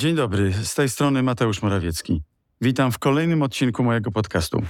Dzień 0.00 0.14
dobry, 0.14 0.52
z 0.52 0.74
tej 0.74 0.88
strony 0.88 1.22
Mateusz 1.22 1.62
Morawiecki. 1.62 2.22
Witam 2.60 2.92
w 2.92 2.98
kolejnym 2.98 3.42
odcinku 3.42 3.84
mojego 3.84 4.10
podcastu. 4.10 4.62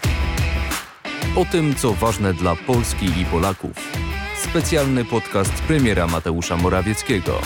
O 1.37 1.45
tym, 1.45 1.75
co 1.75 1.93
ważne 1.93 2.35
dla 2.35 2.57
Polski 2.57 3.07
i 3.07 3.25
Polaków. 3.25 3.93
Specjalny 4.37 5.05
podcast 5.05 5.53
premiera 5.63 6.07
Mateusza 6.07 6.57
Morawieckiego. 6.57 7.41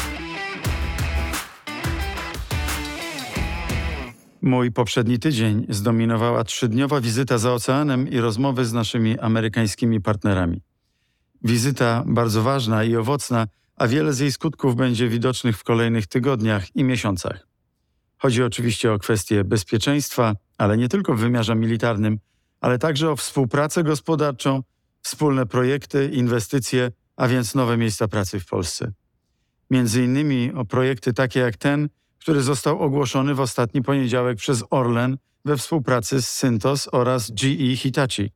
Mój 4.42 4.72
poprzedni 4.72 5.18
tydzień 5.18 5.66
zdominowała 5.68 6.44
trzydniowa 6.44 7.00
wizyta 7.00 7.38
za 7.38 7.52
oceanem 7.52 8.08
i 8.08 8.18
rozmowy 8.18 8.64
z 8.64 8.72
naszymi 8.72 9.18
amerykańskimi 9.18 10.00
partnerami. 10.00 10.60
Wizyta 11.42 12.04
bardzo 12.06 12.42
ważna 12.42 12.84
i 12.84 12.96
owocna, 12.96 13.46
a 13.76 13.88
wiele 13.88 14.12
z 14.12 14.18
jej 14.18 14.32
skutków 14.32 14.76
będzie 14.76 15.08
widocznych 15.08 15.58
w 15.58 15.64
kolejnych 15.64 16.06
tygodniach 16.06 16.76
i 16.76 16.84
miesiącach. 16.84 17.53
Chodzi 18.24 18.42
oczywiście 18.42 18.92
o 18.92 18.98
kwestie 18.98 19.44
bezpieczeństwa, 19.44 20.34
ale 20.58 20.76
nie 20.76 20.88
tylko 20.88 21.14
w 21.14 21.20
wymiarze 21.20 21.54
militarnym, 21.54 22.18
ale 22.60 22.78
także 22.78 23.10
o 23.10 23.16
współpracę 23.16 23.82
gospodarczą, 23.82 24.62
wspólne 25.02 25.46
projekty, 25.46 26.10
inwestycje, 26.12 26.90
a 27.16 27.28
więc 27.28 27.54
nowe 27.54 27.76
miejsca 27.76 28.08
pracy 28.08 28.40
w 28.40 28.46
Polsce. 28.46 28.92
Między 29.70 30.04
innymi 30.04 30.52
o 30.52 30.64
projekty 30.64 31.12
takie 31.12 31.40
jak 31.40 31.56
ten, 31.56 31.88
który 32.18 32.42
został 32.42 32.82
ogłoszony 32.82 33.34
w 33.34 33.40
ostatni 33.40 33.82
poniedziałek 33.82 34.38
przez 34.38 34.64
Orlen 34.70 35.16
we 35.44 35.56
współpracy 35.56 36.22
z 36.22 36.30
Syntos 36.30 36.88
oraz 36.92 37.30
GE 37.30 37.76
Hitachi. 37.76 38.30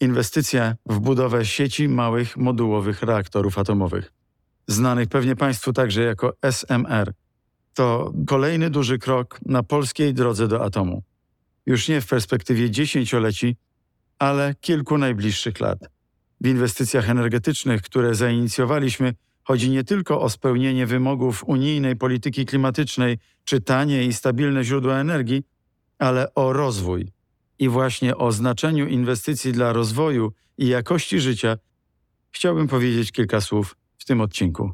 Inwestycja 0.00 0.76
w 0.86 0.98
budowę 0.98 1.44
sieci 1.44 1.88
małych 1.88 2.36
modułowych 2.36 3.02
reaktorów 3.02 3.58
atomowych, 3.58 4.12
znanych 4.68 5.08
pewnie 5.08 5.36
Państwu 5.36 5.72
także 5.72 6.02
jako 6.02 6.32
SMR. 6.42 7.12
To 7.76 8.12
kolejny 8.26 8.70
duży 8.70 8.98
krok 8.98 9.38
na 9.46 9.62
polskiej 9.62 10.14
drodze 10.14 10.48
do 10.48 10.64
atomu. 10.64 11.02
Już 11.66 11.88
nie 11.88 12.00
w 12.00 12.06
perspektywie 12.06 12.70
dziesięcioleci, 12.70 13.56
ale 14.18 14.54
kilku 14.60 14.98
najbliższych 14.98 15.60
lat. 15.60 15.78
W 16.40 16.46
inwestycjach 16.46 17.10
energetycznych, 17.10 17.82
które 17.82 18.14
zainicjowaliśmy, 18.14 19.14
chodzi 19.44 19.70
nie 19.70 19.84
tylko 19.84 20.20
o 20.20 20.30
spełnienie 20.30 20.86
wymogów 20.86 21.44
unijnej 21.44 21.96
polityki 21.96 22.46
klimatycznej 22.46 23.18
czy 23.44 23.60
tanie 23.60 24.04
i 24.04 24.12
stabilne 24.12 24.64
źródła 24.64 24.98
energii, 24.98 25.42
ale 25.98 26.34
o 26.34 26.52
rozwój. 26.52 27.12
I 27.58 27.68
właśnie 27.68 28.16
o 28.16 28.32
znaczeniu 28.32 28.86
inwestycji 28.86 29.52
dla 29.52 29.72
rozwoju 29.72 30.32
i 30.58 30.66
jakości 30.68 31.20
życia 31.20 31.56
chciałbym 32.30 32.68
powiedzieć 32.68 33.12
kilka 33.12 33.40
słów 33.40 33.76
w 33.98 34.04
tym 34.04 34.20
odcinku. 34.20 34.72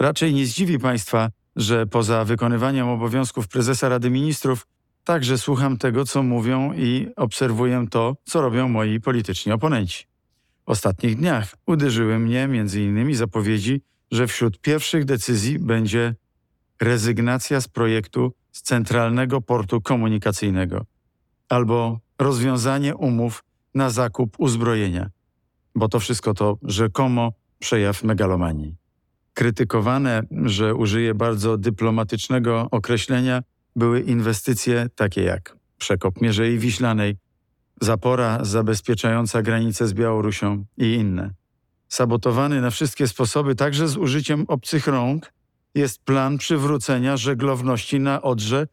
Raczej 0.00 0.34
nie 0.34 0.46
zdziwi 0.46 0.78
Państwa, 0.78 1.30
że 1.58 1.86
poza 1.86 2.24
wykonywaniem 2.24 2.88
obowiązków 2.88 3.48
prezesa 3.48 3.88
Rady 3.88 4.10
Ministrów, 4.10 4.66
także 5.04 5.38
słucham 5.38 5.78
tego, 5.78 6.04
co 6.04 6.22
mówią 6.22 6.72
i 6.72 7.08
obserwuję 7.16 7.86
to, 7.90 8.16
co 8.24 8.40
robią 8.40 8.68
moi 8.68 9.00
polityczni 9.00 9.52
oponenci. 9.52 10.04
W 10.66 10.70
ostatnich 10.70 11.16
dniach 11.16 11.54
uderzyły 11.66 12.18
mnie 12.18 12.42
m.in. 12.42 13.14
zapowiedzi, 13.14 13.82
że 14.10 14.26
wśród 14.26 14.60
pierwszych 14.60 15.04
decyzji 15.04 15.58
będzie 15.58 16.14
rezygnacja 16.80 17.60
z 17.60 17.68
projektu 17.68 18.32
z 18.52 18.62
Centralnego 18.62 19.40
Portu 19.40 19.80
Komunikacyjnego 19.80 20.86
albo 21.48 22.00
rozwiązanie 22.18 22.96
umów 22.96 23.44
na 23.74 23.90
zakup 23.90 24.36
uzbrojenia, 24.38 25.10
bo 25.74 25.88
to 25.88 26.00
wszystko 26.00 26.34
to 26.34 26.58
rzekomo 26.62 27.32
przejaw 27.58 28.04
megalomanii. 28.04 28.77
Krytykowane, 29.38 30.22
że 30.44 30.74
użyję 30.74 31.14
bardzo 31.14 31.58
dyplomatycznego 31.58 32.68
określenia, 32.70 33.42
były 33.76 34.00
inwestycje 34.00 34.88
takie 34.94 35.22
jak 35.22 35.56
przekop 35.78 36.20
Mierzei 36.20 36.58
Wiślanej, 36.58 37.16
zapora 37.80 38.44
zabezpieczająca 38.44 39.42
granicę 39.42 39.88
z 39.88 39.92
Białorusią 39.92 40.64
i 40.76 40.94
inne. 40.94 41.30
Sabotowany 41.88 42.60
na 42.60 42.70
wszystkie 42.70 43.08
sposoby, 43.08 43.54
także 43.54 43.88
z 43.88 43.96
użyciem 43.96 44.44
obcych 44.48 44.86
rąk, 44.86 45.32
jest 45.74 46.04
plan 46.04 46.38
przywrócenia 46.38 47.16
żeglowności 47.16 48.00
na 48.00 48.22
Odrze 48.22 48.66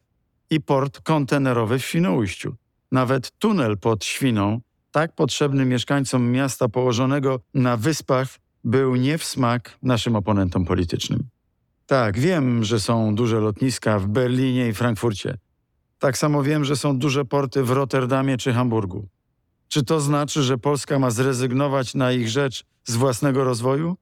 i 0.50 0.60
port 0.60 1.00
kontenerowy 1.00 1.78
w 1.78 1.84
Świnoujściu. 1.84 2.54
Nawet 2.92 3.30
tunel 3.38 3.78
pod 3.78 4.04
Świną, 4.04 4.60
tak 4.90 5.14
potrzebny 5.14 5.64
mieszkańcom 5.64 6.30
miasta 6.30 6.68
położonego 6.68 7.40
na 7.54 7.76
wyspach, 7.76 8.28
był 8.66 8.96
nie 8.96 9.18
w 9.18 9.24
smak 9.24 9.78
naszym 9.82 10.16
oponentom 10.16 10.64
politycznym. 10.64 11.28
Tak, 11.86 12.18
wiem, 12.18 12.64
że 12.64 12.80
są 12.80 13.14
duże 13.14 13.40
lotniska 13.40 13.98
w 13.98 14.06
Berlinie 14.06 14.68
i 14.68 14.72
Frankfurcie. 14.72 15.38
Tak 15.98 16.18
samo 16.18 16.42
wiem, 16.42 16.64
że 16.64 16.76
są 16.76 16.98
duże 16.98 17.24
porty 17.24 17.62
w 17.62 17.70
Rotterdamie 17.70 18.36
czy 18.36 18.52
Hamburgu. 18.52 19.08
Czy 19.68 19.84
to 19.84 20.00
znaczy, 20.00 20.42
że 20.42 20.58
Polska 20.58 20.98
ma 20.98 21.10
zrezygnować 21.10 21.94
na 21.94 22.12
ich 22.12 22.28
rzecz 22.28 22.64
z 22.84 22.96
własnego 22.96 23.44
rozwoju? 23.44 23.96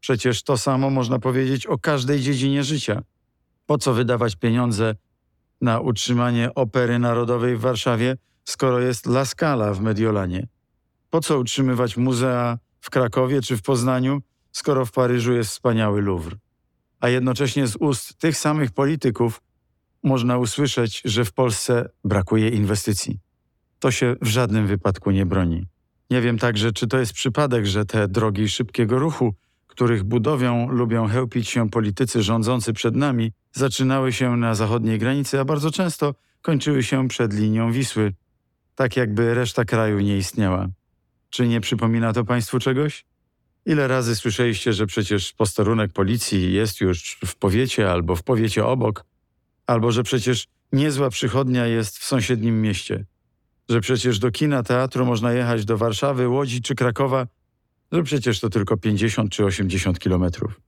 Przecież 0.00 0.42
to 0.42 0.58
samo 0.58 0.90
można 0.90 1.18
powiedzieć 1.18 1.66
o 1.66 1.78
każdej 1.78 2.20
dziedzinie 2.20 2.64
życia. 2.64 3.02
Po 3.66 3.78
co 3.78 3.94
wydawać 3.94 4.36
pieniądze 4.36 4.94
na 5.60 5.80
utrzymanie 5.80 6.54
Opery 6.54 6.98
Narodowej 6.98 7.56
w 7.56 7.60
Warszawie, 7.60 8.16
skoro 8.44 8.80
jest 8.80 9.06
La 9.06 9.24
Scala 9.24 9.74
w 9.74 9.80
Mediolanie? 9.80 10.48
Po 11.10 11.20
co 11.20 11.38
utrzymywać 11.38 11.96
muzea 11.96 12.58
w 12.82 12.90
Krakowie 12.90 13.42
czy 13.42 13.56
w 13.56 13.62
Poznaniu, 13.62 14.22
skoro 14.52 14.86
w 14.86 14.92
Paryżu 14.92 15.32
jest 15.32 15.50
wspaniały 15.50 16.02
Louvre? 16.02 16.36
A 17.00 17.08
jednocześnie 17.08 17.66
z 17.66 17.76
ust 17.76 18.18
tych 18.18 18.36
samych 18.36 18.70
polityków 18.70 19.42
można 20.02 20.38
usłyszeć, 20.38 21.02
że 21.04 21.24
w 21.24 21.32
Polsce 21.32 21.88
brakuje 22.04 22.48
inwestycji. 22.48 23.18
To 23.78 23.90
się 23.90 24.16
w 24.22 24.26
żadnym 24.26 24.66
wypadku 24.66 25.10
nie 25.10 25.26
broni. 25.26 25.66
Nie 26.10 26.20
wiem 26.20 26.38
także, 26.38 26.72
czy 26.72 26.86
to 26.86 26.98
jest 26.98 27.12
przypadek, 27.12 27.66
że 27.66 27.84
te 27.84 28.08
drogi 28.08 28.48
szybkiego 28.48 28.98
ruchu, 28.98 29.34
których 29.66 30.04
budowią 30.04 30.68
lubią 30.68 31.08
chełpić 31.08 31.48
się 31.48 31.70
politycy 31.70 32.22
rządzący 32.22 32.72
przed 32.72 32.96
nami, 32.96 33.32
zaczynały 33.52 34.12
się 34.12 34.36
na 34.36 34.54
zachodniej 34.54 34.98
granicy, 34.98 35.40
a 35.40 35.44
bardzo 35.44 35.70
często 35.70 36.14
kończyły 36.40 36.82
się 36.82 37.08
przed 37.08 37.34
linią 37.34 37.72
Wisły, 37.72 38.14
tak 38.74 38.96
jakby 38.96 39.34
reszta 39.34 39.64
kraju 39.64 40.00
nie 40.00 40.16
istniała. 40.16 40.68
Czy 41.32 41.48
nie 41.48 41.60
przypomina 41.60 42.12
to 42.12 42.24
Państwu 42.24 42.58
czegoś? 42.58 43.04
Ile 43.66 43.88
razy 43.88 44.16
słyszeliście, 44.16 44.72
że 44.72 44.86
przecież 44.86 45.32
posterunek 45.32 45.92
policji 45.92 46.52
jest 46.52 46.80
już 46.80 47.18
w 47.26 47.36
powiecie 47.36 47.90
albo 47.90 48.16
w 48.16 48.22
powiecie 48.22 48.66
obok, 48.66 49.04
albo 49.66 49.92
że 49.92 50.02
przecież 50.02 50.46
niezła 50.72 51.10
przychodnia 51.10 51.66
jest 51.66 51.98
w 51.98 52.04
sąsiednim 52.04 52.62
mieście, 52.62 53.04
że 53.68 53.80
przecież 53.80 54.18
do 54.18 54.30
kina, 54.30 54.62
teatru 54.62 55.06
można 55.06 55.32
jechać 55.32 55.64
do 55.64 55.78
Warszawy, 55.78 56.28
Łodzi 56.28 56.62
czy 56.62 56.74
Krakowa, 56.74 57.26
że 57.92 58.02
przecież 58.02 58.40
to 58.40 58.50
tylko 58.50 58.76
50 58.76 59.30
czy 59.30 59.44
80 59.44 59.98
kilometrów. 59.98 60.60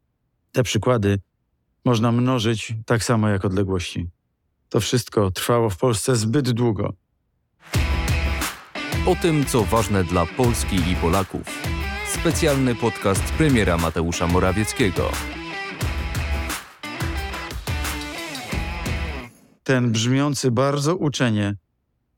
Te 0.52 0.62
przykłady 0.62 1.18
można 1.84 2.12
mnożyć 2.12 2.74
tak 2.86 3.04
samo 3.04 3.28
jak 3.28 3.44
odległości. 3.44 4.08
To 4.68 4.80
wszystko 4.80 5.30
trwało 5.30 5.70
w 5.70 5.76
Polsce 5.76 6.16
zbyt 6.16 6.50
długo. 6.50 6.94
O 9.06 9.16
tym, 9.16 9.44
co 9.44 9.64
ważne 9.64 10.04
dla 10.04 10.26
Polski 10.26 10.76
i 10.76 10.96
Polaków. 10.96 11.62
Specjalny 12.08 12.74
podcast 12.74 13.22
premiera 13.22 13.76
Mateusza 13.76 14.26
Morawieckiego. 14.26 15.10
Ten 19.64 19.92
brzmiący 19.92 20.50
bardzo 20.50 20.96
uczenie, 20.96 21.56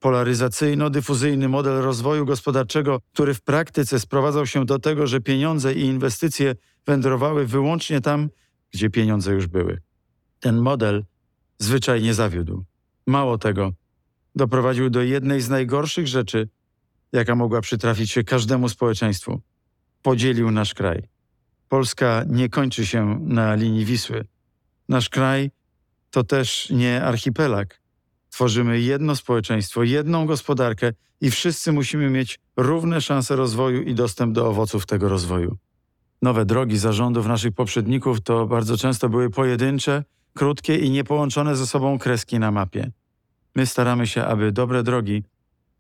polaryzacyjno-dyfuzyjny 0.01 1.49
model 1.49 1.83
rozwoju 1.83 2.27
gospodarczego, 2.27 3.01
który 3.13 3.35
w 3.35 3.41
praktyce 3.41 4.01
sprowadzał 4.01 4.47
się 4.47 4.65
do 4.65 4.79
tego, 4.79 5.07
że 5.07 5.21
pieniądze 5.21 5.75
i 5.75 5.81
inwestycje 5.81 6.55
wędrowały 6.87 7.47
wyłącznie 7.47 8.01
tam, 8.01 8.29
gdzie 8.71 8.91
pieniądze 8.91 9.33
już 9.33 9.47
były. 9.47 9.81
Ten 10.41 10.57
model 10.59 11.05
zwyczajnie 11.59 12.15
zawiódł. 12.15 12.65
Mało 13.07 13.39
tego, 13.39 13.73
doprowadził 14.35 14.91
do 14.91 15.03
jednej 15.03 15.41
z 15.41 15.49
najgorszych 15.49 16.07
rzeczy, 16.07 16.49
jaka 17.13 17.35
mogła 17.35 17.61
przytrafić 17.61 18.11
się 18.11 18.25
każdemu 18.25 18.69
społeczeństwu. 18.69 19.41
Podzielił 20.03 20.51
nasz 20.51 20.75
kraj. 20.75 21.03
Polska 21.69 22.25
nie 22.29 22.49
kończy 22.49 22.87
się 22.87 23.19
na 23.21 23.55
linii 23.55 23.85
Wisły. 23.85 24.25
Nasz 24.89 25.09
kraj 25.09 25.51
to 26.11 26.25
też 26.25 26.71
nie 26.71 27.05
archipelag. 27.05 27.81
Tworzymy 28.31 28.81
jedno 28.81 29.17
społeczeństwo, 29.17 29.83
jedną 29.83 30.27
gospodarkę 30.27 30.93
i 31.21 31.31
wszyscy 31.31 31.73
musimy 31.73 32.11
mieć 32.11 32.41
równe 32.57 33.01
szanse 33.01 33.37
rozwoju 33.37 33.83
i 33.83 33.95
dostęp 33.95 34.35
do 34.35 34.49
owoców 34.49 34.87
tego 34.87 35.09
rozwoju. 35.09 35.57
Nowe 36.23 36.45
drogi 36.45 36.79
zarządów 36.79 37.27
naszych 37.27 37.55
poprzedników 37.55 38.21
to 38.21 38.47
bardzo 38.47 38.77
często 38.77 39.09
były 39.09 39.31
pojedyncze, 39.31 40.05
krótkie 40.35 40.77
i 40.77 40.91
niepołączone 40.91 41.57
ze 41.57 41.67
sobą 41.67 41.99
kreski 41.99 42.39
na 42.39 42.51
mapie. 42.51 42.91
My 43.55 43.67
staramy 43.67 44.07
się, 44.07 44.25
aby 44.25 44.53
dobre 44.53 44.83
drogi 44.83 45.25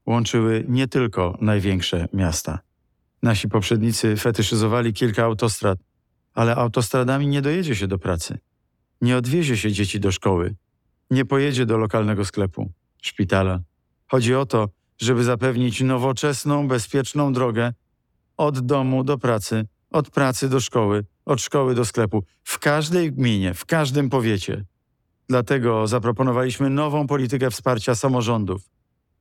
łączyły 0.06 0.64
nie 0.68 0.88
tylko 0.88 1.38
największe 1.40 2.08
miasta. 2.12 2.58
Nasi 3.22 3.48
poprzednicy 3.48 4.16
fetyszyzowali 4.16 4.92
kilka 4.92 5.24
autostrad, 5.24 5.78
ale 6.34 6.56
autostradami 6.56 7.26
nie 7.26 7.42
dojedzie 7.42 7.76
się 7.76 7.86
do 7.86 7.98
pracy. 7.98 8.38
Nie 9.00 9.16
odwiezie 9.16 9.56
się 9.56 9.72
dzieci 9.72 10.00
do 10.00 10.12
szkoły. 10.12 10.54
nie 11.10 11.24
pojedzie 11.24 11.66
do 11.66 11.78
lokalnego 11.78 12.24
sklepu, 12.24 12.72
szpitala. 13.02 13.60
Chodzi 14.06 14.34
o 14.34 14.46
to, 14.46 14.68
żeby 14.98 15.24
zapewnić 15.24 15.80
nowoczesną, 15.80 16.68
bezpieczną 16.68 17.32
drogę 17.32 17.72
od 18.36 18.60
domu 18.60 19.04
do 19.04 19.18
pracy, 19.18 19.66
od 19.90 20.10
pracy 20.10 20.48
do 20.48 20.60
szkoły, 20.60 21.04
od 21.24 21.40
szkoły 21.40 21.74
do 21.74 21.84
sklepu, 21.84 22.24
w 22.44 22.58
każdej 22.58 23.12
gminie, 23.12 23.54
w 23.54 23.64
każdym 23.64 24.10
powiecie. 24.10 24.64
Dlatego 25.28 25.86
zaproponowaliśmy 25.86 26.70
nową 26.70 27.06
politykę 27.06 27.50
wsparcia 27.50 27.94
samorządów. 27.94 28.75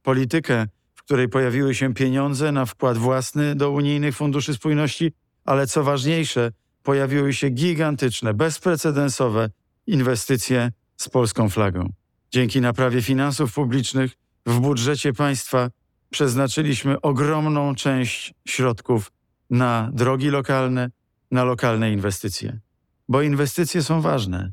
Politykę, 0.06 0.68
w 0.96 1.04
której 1.04 1.30
pojawiły 1.30 1.76
się 1.76 1.94
pieniądze 1.94 2.52
na 2.52 2.66
wkład 2.66 2.98
własny 2.98 3.56
do 3.56 3.72
unijnych 3.72 4.16
funduszy 4.16 4.54
spójności, 4.54 5.12
ale 5.46 5.68
co 5.68 5.84
ważniejsze, 5.84 6.52
pojawiły 6.84 7.34
się 7.34 7.50
gigantyczne, 7.50 8.34
bezprecedensowe 8.34 9.50
inwestycje 9.88 10.72
z 10.98 11.10
polską 11.10 11.50
flagą. 11.50 11.90
Dzięki 12.32 12.62
naprawie 12.62 13.02
finansów 13.02 13.54
publicznych 13.54 14.12
w 14.46 14.60
budżecie 14.60 15.14
państwa 15.14 15.70
przeznaczyliśmy 16.10 17.02
ogromną 17.02 17.76
część 17.76 18.34
środków 18.48 19.12
na 19.50 19.90
drogi 19.94 20.30
lokalne, 20.30 20.90
na 21.32 21.44
lokalne 21.44 21.92
inwestycje. 21.92 22.60
Bo 23.10 23.22
inwestycje 23.22 23.84
są 23.84 24.02
ważne, 24.02 24.52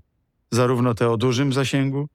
zarówno 0.50 0.94
te 0.94 1.10
o 1.10 1.16
dużym 1.16 1.52
zasięgu, 1.52 2.08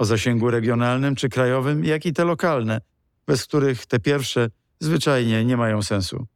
o 0.00 0.04
zasięgu 0.04 0.50
regionalnym 0.50 1.14
czy 1.14 1.28
krajowym, 1.28 1.84
jak 1.84 2.06
i 2.06 2.12
te 2.12 2.24
lokalne, 2.24 2.80
bez 3.26 3.44
których 3.44 3.86
te 3.86 3.98
pierwsze 3.98 4.50
zwyczajnie 4.80 5.44
nie 5.44 5.56
mają 5.56 5.82
sensu. 5.82 6.26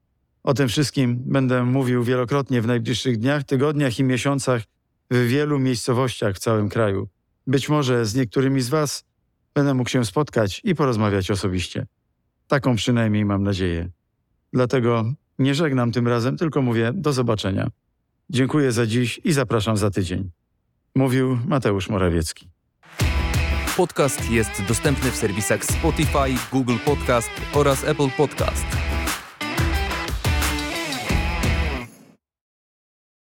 O 0.42 0.54
tym 0.54 0.68
wszystkim 0.68 1.22
będę 1.26 1.64
mówił 1.64 2.04
wielokrotnie 2.04 2.62
w 2.62 2.66
najbliższych 2.66 3.18
dniach, 3.18 3.44
tygodniach 3.44 3.98
i 3.98 4.04
miesiącach 4.04 4.62
w 5.10 5.26
wielu 5.26 5.58
miejscowościach 5.58 6.36
w 6.36 6.38
całym 6.38 6.68
kraju. 6.68 7.08
Być 7.46 7.68
może 7.68 8.06
z 8.06 8.14
niektórymi 8.14 8.60
z 8.60 8.68
Was 8.68 9.04
będę 9.54 9.74
mógł 9.74 9.90
się 9.90 10.04
spotkać 10.04 10.60
i 10.64 10.74
porozmawiać 10.74 11.30
osobiście. 11.30 11.86
Taką 12.48 12.76
przynajmniej 12.76 13.24
mam 13.24 13.42
nadzieję. 13.42 13.88
Dlatego 14.52 15.12
nie 15.38 15.54
żegnam 15.54 15.92
tym 15.92 16.08
razem, 16.08 16.36
tylko 16.36 16.62
mówię 16.62 16.92
do 16.94 17.12
zobaczenia. 17.12 17.70
Dziękuję 18.30 18.72
za 18.72 18.86
dziś 18.86 19.20
i 19.24 19.32
zapraszam 19.32 19.76
za 19.76 19.90
tydzień. 19.90 20.30
Mówił 20.94 21.38
Mateusz 21.46 21.88
Morawiecki. 21.88 22.54
Podcast 23.76 24.30
jest 24.30 24.62
dostępny 24.68 25.10
w 25.10 25.16
serwisach 25.16 25.64
Spotify, 25.64 26.34
Google 26.52 26.76
Podcast 26.84 27.30
oraz 27.54 27.84
Apple 27.84 28.10
Podcast. 28.16 28.93